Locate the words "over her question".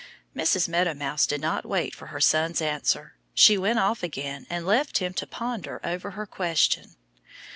5.83-6.95